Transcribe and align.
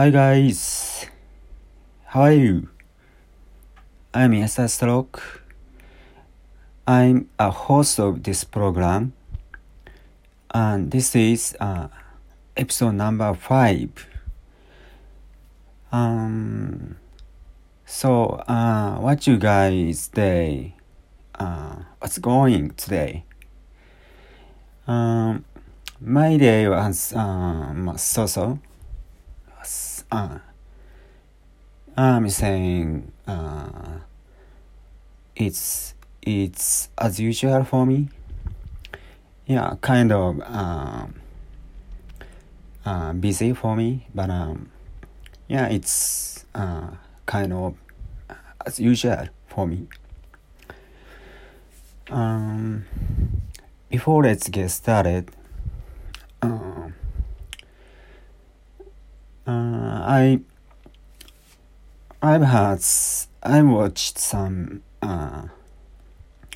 Hi 0.00 0.08
guys, 0.08 1.04
how 2.06 2.22
are 2.22 2.32
you? 2.32 2.70
I'm 4.14 4.32
Yasa 4.32 4.64
Stroke. 4.70 5.44
I'm 6.86 7.28
a 7.38 7.50
host 7.50 8.00
of 8.00 8.22
this 8.22 8.42
program, 8.42 9.12
and 10.54 10.90
this 10.90 11.14
is 11.14 11.54
uh, 11.60 11.88
episode 12.56 12.92
number 12.92 13.34
five. 13.34 13.90
Um, 15.92 16.96
so 17.84 18.40
uh, 18.48 18.96
what 19.00 19.26
you 19.26 19.36
guys 19.36 20.08
day? 20.08 20.76
Uh, 21.34 21.76
what's 21.98 22.16
going 22.16 22.70
today? 22.70 23.24
Um, 24.86 25.44
my 26.00 26.38
day 26.38 26.70
was 26.70 27.12
um, 27.12 27.92
so-so. 27.98 28.60
Uh, 30.10 30.38
I'm 31.96 32.28
saying 32.30 33.12
uh, 33.26 34.00
it's 35.36 35.94
it's 36.22 36.88
as 36.98 37.20
usual 37.20 37.64
for 37.64 37.86
me. 37.86 38.08
Yeah, 39.46 39.74
kind 39.80 40.12
of 40.12 40.40
um, 40.42 41.14
uh, 42.84 43.12
busy 43.12 43.52
for 43.52 43.76
me, 43.76 44.06
but 44.14 44.30
um, 44.30 44.70
yeah, 45.48 45.66
it's 45.66 46.44
uh, 46.54 46.88
kind 47.26 47.52
of 47.52 47.74
as 48.66 48.78
usual 48.80 49.28
for 49.48 49.66
me. 49.66 49.86
Um, 52.10 52.84
before 53.88 54.22
let's 54.24 54.48
get 54.48 54.70
started, 54.70 55.30
um, 56.42 56.69
uh, 59.50 60.06
I 60.06 60.40
I've 62.22 62.46
had 62.46 62.78
I 63.42 63.62
watched 63.62 64.18
some 64.18 64.82
uh, 65.02 65.50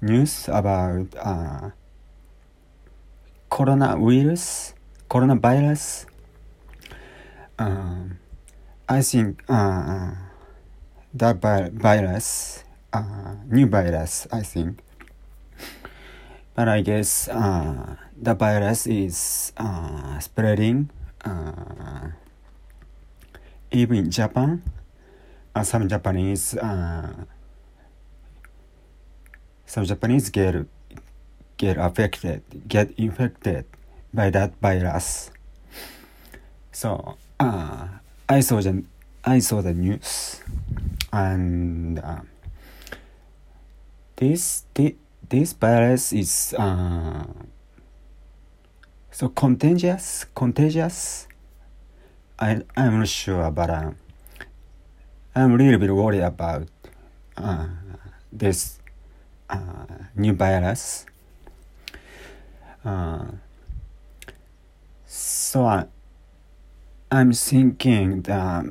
news 0.00 0.46
about 0.46 1.10
uh, 1.18 1.70
coronavirus 3.50 4.74
coronavirus. 5.10 6.06
Um, 7.58 8.18
I 8.88 9.00
think 9.02 9.42
uh, 9.48 10.12
that 11.14 11.40
vi- 11.40 11.72
virus 11.72 12.62
uh, 12.92 13.40
new 13.48 13.66
virus 13.66 14.28
I 14.30 14.42
think 14.42 14.84
but 16.54 16.68
I 16.68 16.80
guess 16.82 17.28
uh, 17.28 17.96
the 18.16 18.34
virus 18.34 18.86
is 18.86 19.52
uh, 19.56 20.20
spreading 20.20 20.90
uh, 21.24 21.75
even 23.76 23.96
in 23.96 24.10
Japan. 24.10 24.62
Uh, 25.54 25.62
some 25.62 25.88
Japanese 25.88 26.56
uh, 26.56 27.24
some 29.66 29.84
Japanese 29.84 30.30
get 30.30 30.66
get 31.56 31.76
affected, 31.76 32.42
get 32.68 32.92
infected 32.96 33.64
by 34.12 34.30
that 34.30 34.52
virus. 34.60 35.30
So 36.72 37.16
uh, 37.40 37.88
I 38.28 38.40
saw 38.40 38.60
the 38.60 38.84
I 39.24 39.38
saw 39.40 39.62
the 39.62 39.72
news, 39.72 40.40
and 41.12 41.98
uh, 41.98 42.20
this 44.16 44.64
this 44.74 44.92
this 45.28 45.52
virus 45.52 46.12
is 46.12 46.54
uh, 46.58 47.24
so 49.10 49.28
contagious 49.28 50.26
contagious 50.34 51.26
i 52.38 52.60
i'm 52.76 52.98
not 52.98 53.08
sure 53.08 53.50
but 53.50 53.70
uh, 53.70 53.90
i'm 55.34 55.54
a 55.54 55.56
little 55.56 55.78
bit 55.78 55.90
worried 55.90 56.22
about 56.22 56.68
uh, 57.36 57.66
this 58.32 58.78
uh, 59.50 59.86
new 60.14 60.32
virus. 60.32 61.06
Uh, 62.84 63.26
so 65.06 65.64
I, 65.64 65.86
i'm 67.10 67.32
thinking 67.32 68.22
that 68.22 68.66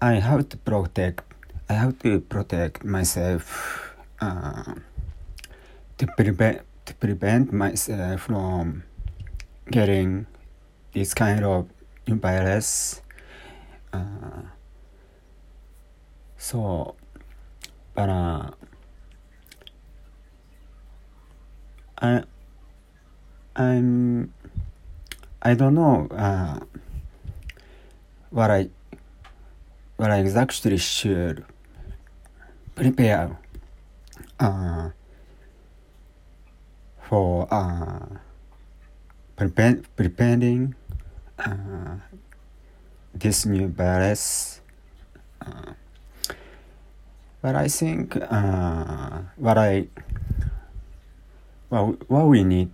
i 0.00 0.14
have 0.14 0.48
to 0.48 0.56
protect 0.56 1.22
i 1.68 1.72
have 1.72 1.98
to 2.00 2.20
protect 2.20 2.84
myself 2.84 3.96
uh, 4.20 4.74
to 5.96 6.06
prevent 6.16 6.62
to 6.84 6.94
prevent 6.94 7.52
myself 7.52 8.22
from 8.22 8.82
getting 9.70 10.26
this 10.92 11.14
kind 11.14 11.44
of 11.44 11.68
virus. 12.14 13.02
Uh, 13.92 14.42
so, 16.36 16.94
but 17.94 18.08
uh, 18.08 18.50
I 22.00 22.22
I'm 23.56 24.32
I 25.42 25.54
don't 25.54 25.74
know 25.74 26.08
uh, 26.10 26.60
what 28.30 28.50
I 28.50 28.70
what 29.96 30.10
I 30.10 30.18
exactly 30.18 30.76
should 30.78 31.44
prepare 32.74 33.36
uh, 34.38 34.90
for 37.02 37.48
uh, 37.50 38.06
prevent, 39.34 39.84
preventing 39.96 40.74
uh, 41.38 41.96
this 43.14 43.46
new 43.46 43.68
virus. 43.68 44.60
Uh, 45.40 45.72
but 47.40 47.54
I 47.54 47.68
think 47.68 48.16
uh, 48.16 49.20
what 49.36 49.58
I 49.58 49.86
well 51.70 51.96
what 52.08 52.26
we 52.26 52.42
need 52.44 52.70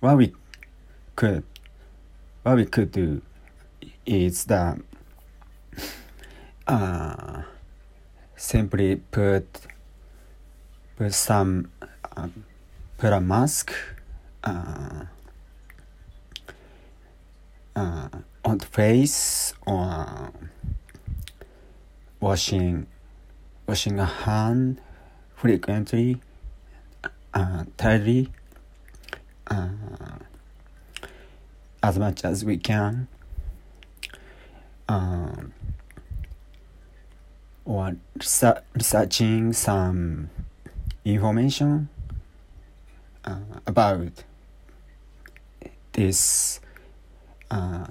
what 0.00 0.16
we 0.16 0.32
could 1.16 1.42
what 2.42 2.56
we 2.56 2.64
could 2.64 2.92
do 2.92 3.22
is 4.06 4.44
that 4.44 4.78
uh, 6.66 7.42
simply 8.36 8.96
put 9.10 9.46
put 10.96 11.12
some 11.12 11.70
uh, 12.16 12.28
put 12.96 13.12
a 13.12 13.20
mask 13.20 13.72
uh, 14.44 15.04
uh, 17.78 18.08
on 18.44 18.58
the 18.58 18.66
face 18.66 19.54
or 19.64 20.32
washing 22.18 22.86
washing 23.68 24.00
a 24.00 24.04
hand 24.04 24.80
frequently 25.36 26.20
uh, 27.34 27.64
tightly 27.76 28.30
uh, 29.46 29.68
as 31.82 31.98
much 31.98 32.24
as 32.24 32.44
we 32.44 32.56
can. 32.56 33.06
Um, 34.88 35.52
or 37.64 37.94
researching 38.74 39.52
some 39.52 40.30
information 41.04 41.90
uh, 43.24 43.60
about 43.66 44.24
this 45.92 46.60
uh, 47.50 47.86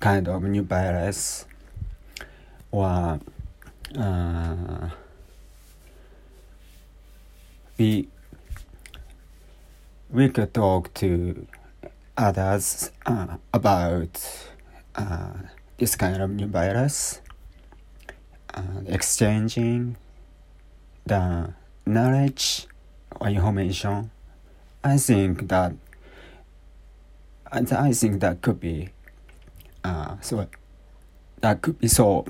kind 0.00 0.28
of 0.28 0.42
new 0.42 0.62
virus 0.62 1.46
or 2.70 3.20
uh, 3.98 4.88
we 7.78 8.08
we 10.10 10.28
could 10.28 10.52
talk 10.54 10.92
to 10.94 11.46
others 12.16 12.90
uh, 13.06 13.36
about 13.52 14.48
uh, 14.94 15.32
this 15.78 15.96
kind 15.96 16.22
of 16.22 16.30
new 16.30 16.46
virus 16.46 17.20
uh, 18.54 18.80
exchanging 18.86 19.96
the 21.04 21.52
knowledge 21.84 22.66
or 23.20 23.28
information, 23.28 24.10
I 24.82 24.96
think 24.96 25.48
that 25.48 25.74
I 27.50 27.92
think 27.92 28.20
that 28.20 28.42
could 28.42 28.58
be 28.60 28.90
so 30.20 30.46
that 31.40 31.62
could 31.62 31.78
be 31.78 31.88
so 31.88 32.24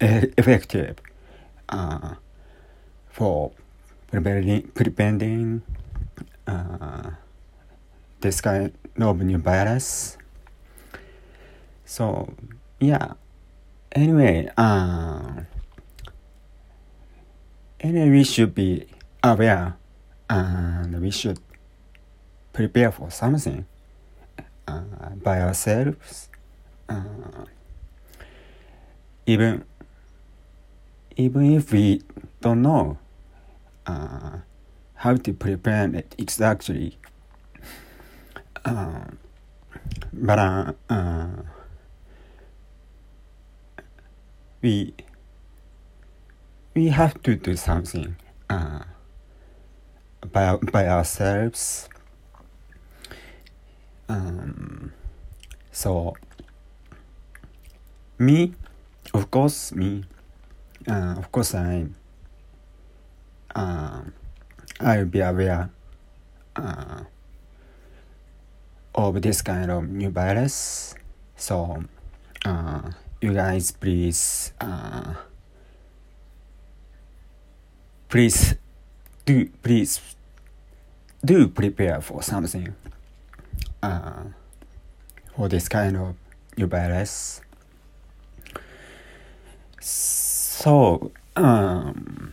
effective 0.00 0.96
uh, 1.68 2.14
for 3.10 3.52
preventing 4.10 4.68
preventing 4.74 5.62
uh, 6.46 7.10
this 8.20 8.40
kind 8.40 8.72
of 8.98 9.20
new 9.20 9.38
virus. 9.38 10.16
So 11.84 12.32
yeah. 12.80 13.14
Anyway, 13.92 14.48
uh, 14.56 15.42
anyway, 17.80 18.10
we 18.10 18.24
should 18.24 18.54
be 18.54 18.86
aware. 19.22 19.76
and 20.30 20.98
we 21.02 21.10
should 21.10 21.38
prepare 22.54 22.90
for 22.90 23.10
something. 23.10 23.66
uh, 24.66 24.80
by 25.22 25.40
ourselves. 25.40 26.28
Even 29.26 29.64
even 31.16 31.52
if 31.54 31.72
we 31.72 32.02
don't 32.40 32.62
know 32.62 32.98
uh, 33.86 34.38
how 34.94 35.14
to 35.14 35.32
prepare 35.32 35.94
it 35.94 36.14
exactly, 36.18 36.98
uh, 38.64 39.04
but 40.12 40.38
uh, 40.38 40.72
uh, 40.90 41.26
we 44.60 44.94
we 46.74 46.88
have 46.88 47.22
to 47.22 47.36
do 47.36 47.56
something 47.56 48.16
uh, 48.50 48.80
by 50.32 50.56
by 50.56 50.88
ourselves. 50.88 51.88
Um, 54.08 54.92
so 55.70 56.16
me, 58.22 58.54
of 59.12 59.30
course, 59.30 59.72
me, 59.74 60.04
uh, 60.88 61.14
of 61.18 61.30
course, 61.32 61.54
I, 61.54 61.86
uh, 63.54 64.02
I'll 64.80 65.04
be 65.06 65.20
aware 65.20 65.70
uh, 66.56 67.02
of 68.94 69.20
this 69.20 69.42
kind 69.42 69.70
of 69.70 69.88
new 69.88 70.10
virus. 70.10 70.94
So, 71.36 71.84
uh, 72.44 72.90
you 73.20 73.34
guys, 73.34 73.72
please, 73.72 74.52
uh, 74.60 75.14
please 78.08 78.54
do, 79.24 79.50
please 79.62 80.00
do 81.24 81.48
prepare 81.48 82.00
for 82.00 82.22
something 82.22 82.74
uh, 83.82 84.24
for 85.36 85.48
this 85.48 85.68
kind 85.68 85.96
of 85.96 86.14
new 86.56 86.66
virus. 86.66 87.40
So, 89.84 91.10
um, 91.34 92.32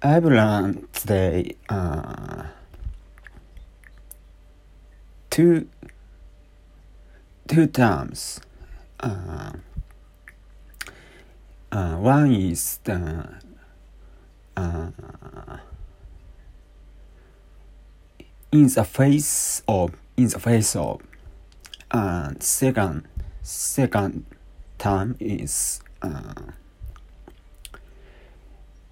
I've 0.00 0.24
learned 0.24 0.86
today 0.92 1.56
uh, 1.68 2.44
two 5.30 5.68
two 7.48 7.66
terms. 7.66 8.40
Uh, 9.00 9.50
uh, 11.72 11.96
one 11.96 12.32
is 12.32 12.78
the 12.84 13.28
uh, 14.56 14.90
in 18.52 18.68
the 18.68 18.84
face 18.84 19.62
of 19.66 19.92
in 20.16 20.28
the 20.28 20.38
face 20.38 20.76
of 20.76 21.02
and 21.90 22.40
second 22.40 23.08
second 23.42 24.24
term 24.78 25.16
is 25.18 25.80
uh, 26.02 26.32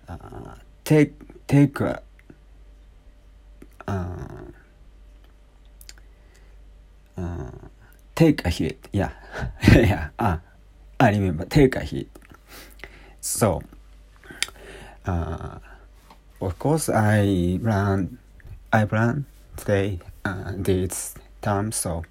uh, 0.09 0.55
take 0.85 1.13
take 1.47 1.81
a, 1.81 2.03
uh, 3.87 4.45
uh, 7.17 7.51
take 8.15 8.45
a 8.45 8.51
hit. 8.51 8.89
Yeah. 8.93 9.11
Yeah. 9.73 10.09
Uh, 10.19 10.39
I 10.99 11.11
remember. 11.11 11.45
Take 11.45 11.77
a 11.77 11.81
hit. 11.81 12.09
So 13.21 13.63
uh, 15.07 15.59
of 16.41 16.59
course 16.59 16.89
I 16.89 17.59
learned 17.63 18.19
I 18.73 18.85
learned 18.85 19.25
today 19.57 20.01
uh, 20.25 20.53
this 20.57 21.15
term 21.43 21.73
so 21.73 22.05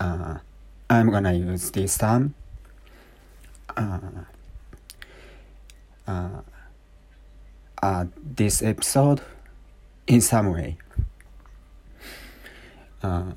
I'm 0.00 1.10
gonna 1.10 1.32
use 1.32 1.70
this 1.70 1.98
term 1.98 2.34
uh, 3.76 3.98
uh, 6.06 6.28
uh, 7.82 8.04
this 8.22 8.62
episode 8.62 9.20
in 10.06 10.20
some 10.20 10.50
way. 10.50 10.76
Uh, 13.02 13.32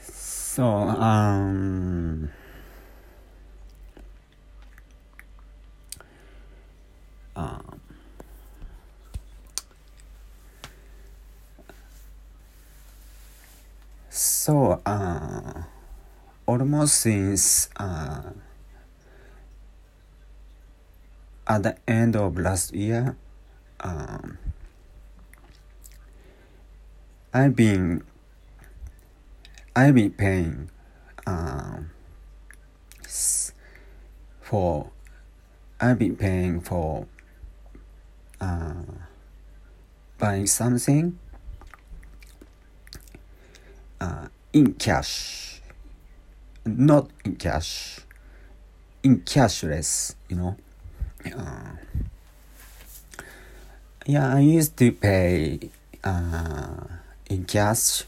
so 0.00 0.64
um, 0.64 2.30
um, 7.36 7.80
so 14.10 14.82
uh, 14.84 15.17
almost 16.48 16.94
since 16.94 17.68
uh, 17.76 18.22
at 21.46 21.62
the 21.62 21.76
end 21.86 22.16
of 22.16 22.38
last 22.38 22.74
year, 22.74 23.16
um, 23.80 24.38
I've 27.34 27.54
been 27.54 28.02
I've 29.76 29.94
been 29.94 30.10
paying 30.10 30.70
um, 31.26 31.90
for 34.40 34.90
I've 35.78 35.98
been 35.98 36.16
paying 36.16 36.60
for 36.62 37.06
uh, 38.40 38.72
buying 40.16 40.46
something 40.46 41.18
uh, 44.00 44.28
in 44.54 44.72
cash, 44.74 45.47
not 46.64 47.10
in 47.24 47.36
cash, 47.36 48.00
in 49.02 49.20
cashless, 49.20 50.14
you 50.28 50.36
know. 50.36 50.56
Uh, 51.24 51.72
yeah, 54.06 54.34
I 54.34 54.40
used 54.40 54.76
to 54.78 54.92
pay 54.92 55.70
uh, 56.04 56.84
in 57.28 57.44
cash, 57.44 58.04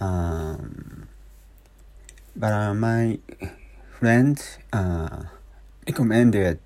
um, 0.00 1.08
but 2.36 2.52
uh, 2.52 2.74
my 2.74 3.18
friend 3.98 4.42
uh, 4.72 5.24
recommended 5.86 6.60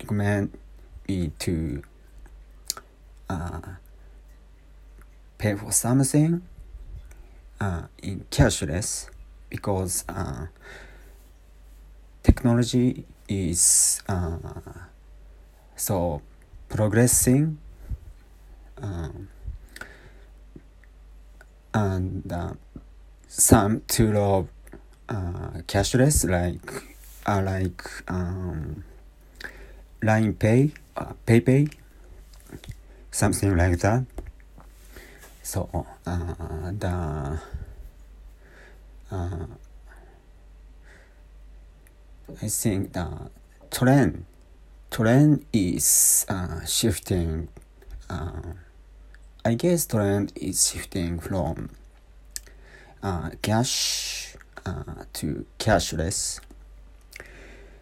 recommend 0.00 0.56
me 1.08 1.32
to 1.38 1.82
uh, 3.28 3.60
pay 5.38 5.54
for 5.54 5.72
something 5.72 6.42
uh, 7.60 7.82
in 8.02 8.24
cashless 8.30 9.08
because 9.50 10.04
uh, 10.08 10.46
technology 12.22 13.04
is 13.28 14.02
uh, 14.08 14.38
so 15.76 16.22
progressing 16.68 17.58
um, 18.82 19.28
and 21.74 22.32
uh, 22.32 22.52
some 23.28 23.82
tool 23.86 24.16
of 24.16 24.48
uh, 25.08 25.60
cashless 25.66 26.28
like 26.28 26.84
uh, 27.26 27.42
like 27.42 27.82
um, 28.08 28.84
LINE 30.02 30.34
Pay 30.34 30.72
uh, 30.96 31.12
PayPay 31.26 31.70
something 33.10 33.56
like 33.56 33.78
that. 33.78 34.04
So 35.42 35.86
uh, 36.06 36.72
the 36.72 37.40
uh, 39.10 39.46
I 42.42 42.48
think 42.48 42.92
the 42.92 43.30
trend 43.70 44.26
trend 44.90 45.44
is 45.52 46.26
uh, 46.28 46.64
shifting. 46.64 47.48
Uh, 48.08 48.54
I 49.44 49.54
guess 49.54 49.86
trend 49.86 50.32
is 50.36 50.70
shifting 50.70 51.18
from 51.18 51.70
uh, 53.02 53.30
cash 53.42 54.34
uh, 54.64 55.04
to 55.14 55.46
cashless. 55.58 56.40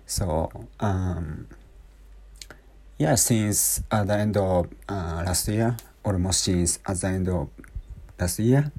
So 0.07 0.51
um, 0.81 1.49
yeah, 2.99 3.15
since 3.15 3.83
at 3.91 4.07
the 4.07 4.15
end 4.15 4.37
of 4.37 4.69
uh, 4.89 5.23
last 5.27 5.49
year, 5.49 5.77
almost 6.05 6.43
since 6.43 6.79
at 6.87 6.97
the 7.01 7.07
end 7.07 7.29
of 7.29 7.49
last 8.19 8.39
year, 8.39 8.71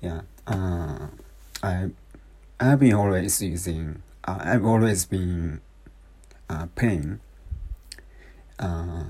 yeah, 0.00 0.22
uh, 0.46 1.08
I 1.64 1.90
I've 2.60 2.80
been 2.80 2.92
always 2.92 3.40
using 3.40 4.02
uh, 4.22 4.38
I've 4.38 4.66
always 4.66 5.06
been 5.06 5.62
uh, 6.50 6.66
paying 6.76 7.20
uh, 8.58 9.04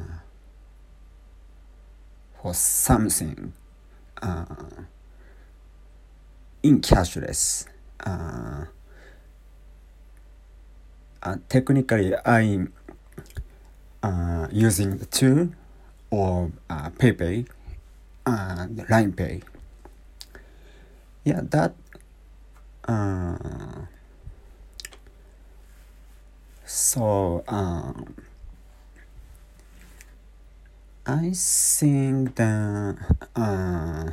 for 2.41 2.55
something 2.55 3.53
uh, 4.23 4.45
in 6.63 6.81
cashless. 6.81 7.67
Uh, 8.07 8.67
uh, 11.25 11.37
technically, 11.49 12.15
I'm 12.25 12.73
uh, 14.01 14.47
using 14.53 14.99
the 14.99 15.07
tool 15.07 15.49
or 16.11 16.53
uh, 16.71 16.91
PayPay 16.91 17.49
and 18.27 18.79
LinePay. 18.79 19.43
Yeah, 21.25 21.41
that 21.43 21.75
uh, 22.89 23.87
so 26.65 27.45
um, 27.49 28.15
I 31.07 31.33
think 31.35 32.35
that 32.37 32.97
uh, 33.37 34.11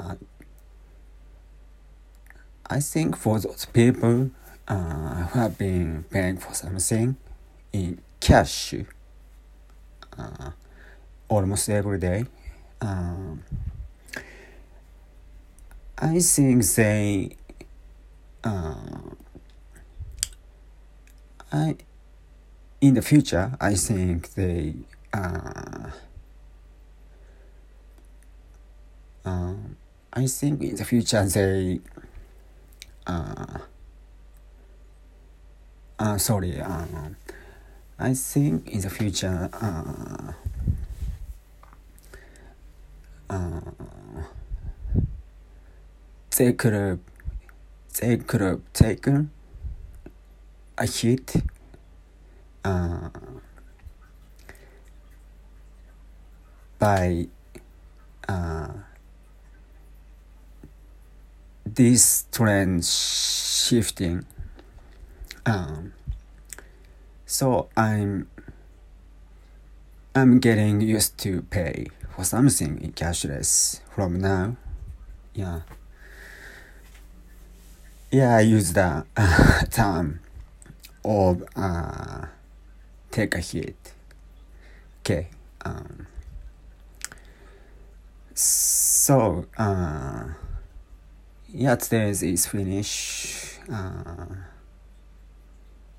uh, 0.00 0.14
I 2.66 2.80
think 2.80 3.16
for 3.16 3.38
those 3.38 3.64
people 3.66 4.30
uh, 4.66 5.26
who 5.28 5.38
have 5.38 5.56
been 5.56 6.04
paying 6.10 6.38
for 6.38 6.54
something 6.54 7.16
in 7.72 8.00
cash 8.20 8.74
uh, 10.18 10.50
almost 11.28 11.68
every 11.68 11.98
day, 11.98 12.26
um, 12.80 13.42
I 16.00 16.20
think 16.20 16.64
they 16.64 17.36
uh, 18.44 18.74
I 21.50 21.76
in 22.80 22.94
the 22.94 23.02
future 23.02 23.56
I 23.60 23.74
think 23.74 24.32
they 24.34 24.74
uh, 25.12 25.90
um, 29.24 29.76
I 30.12 30.26
think 30.26 30.62
in 30.62 30.76
the 30.76 30.84
future 30.84 31.24
they 31.26 31.80
uh, 33.08 33.58
uh, 35.98 36.16
sorry 36.18 36.60
um, 36.60 37.16
I 37.98 38.14
think 38.14 38.68
in 38.68 38.80
the 38.82 38.90
future 38.90 39.50
uh, 39.52 40.32
uh, 43.28 43.60
they 46.38 46.52
could 46.52 46.72
have 46.72 47.00
they 48.00 48.16
could 48.16 48.40
have 48.40 48.60
taken 48.72 49.30
a 50.78 50.86
hit 50.86 51.34
uh, 52.64 53.08
by 56.78 57.26
uh, 58.28 58.68
this 61.66 62.26
trend 62.30 62.84
shifting. 62.84 64.24
Um, 65.44 65.92
so 67.26 67.68
I'm 67.76 68.28
I'm 70.14 70.38
getting 70.38 70.80
used 70.80 71.18
to 71.18 71.42
pay 71.42 71.88
for 72.14 72.22
something 72.22 72.80
in 72.80 72.92
cashless 72.92 73.80
from 73.90 74.20
now. 74.20 74.56
Yeah. 75.34 75.62
Yeah, 78.10 78.36
I 78.36 78.40
use 78.40 78.72
the 78.72 79.04
uh, 79.16 79.62
term 79.70 80.20
of 81.04 81.44
uh, 81.54 82.26
take 83.10 83.34
a 83.34 83.38
hit. 83.40 83.92
Okay. 85.00 85.28
Um, 85.62 86.06
so, 88.34 89.44
uh, 89.58 90.24
yeah, 91.52 91.74
today's 91.76 92.22
is 92.22 92.46
finished. 92.46 93.58
Uh, 93.70 94.26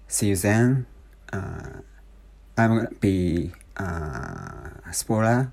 see 0.08 0.30
you 0.30 0.36
then. 0.36 0.88
Uh, 1.32 1.82
I'm 2.58 2.76
gonna 2.76 2.90
be 3.00 3.52
uh, 3.78 4.70
Spora 4.92 5.52